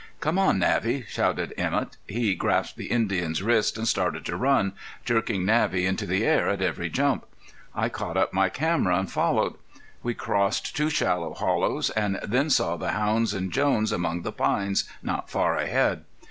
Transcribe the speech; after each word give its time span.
"Come 0.19 0.39
on, 0.39 0.57
Navvy," 0.57 1.05
shouted 1.07 1.53
Emett. 1.59 1.95
He 2.07 2.33
grasped 2.33 2.75
the 2.75 2.87
Indian's 2.87 3.43
wrist 3.43 3.77
and 3.77 3.87
started 3.87 4.25
to 4.25 4.35
run, 4.35 4.73
jerking 5.05 5.45
Navvy 5.45 5.85
into 5.85 6.07
the 6.07 6.25
air 6.25 6.49
at 6.49 6.59
every 6.59 6.89
jump. 6.89 7.27
I 7.75 7.87
caught 7.87 8.17
up 8.17 8.33
my 8.33 8.49
camera 8.49 8.97
and 8.97 9.11
followed. 9.11 9.57
We 10.01 10.15
crossed 10.15 10.75
two 10.75 10.89
shallow 10.89 11.35
hollows, 11.35 11.91
and 11.91 12.19
then 12.23 12.49
saw 12.49 12.77
the 12.77 12.93
hounds 12.93 13.35
and 13.35 13.51
Jones 13.51 13.91
among 13.91 14.23
the 14.23 14.31
pines 14.31 14.85
not 15.03 15.29
far 15.29 15.55
ahead. 15.55 16.03